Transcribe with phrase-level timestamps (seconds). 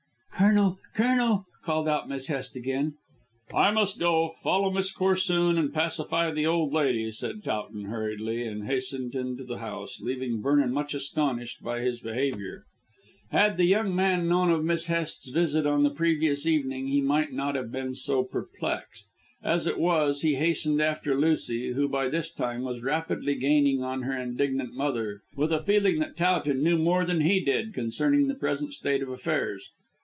[0.43, 2.95] "Colonel, Colonel," called out Miss Hest again.
[3.53, 4.33] "I must go.
[4.41, 9.59] Follow Miss Corsoon and pacify the old lady," said Towton hurriedly, and hastened into the
[9.59, 12.63] house, leaving Vernon much astonished by his behaviour.
[13.29, 17.31] Had the young man known of Miss Hest's visit on the previous evening, he might
[17.31, 19.05] not have been so perplexed.
[19.43, 24.01] As it was, he hastened after Lucy, who by this time was rapidly gaining on
[24.01, 28.33] her indignant mother, with a feeling that Towton knew more than he did concerning the
[28.33, 29.69] present state of affairs.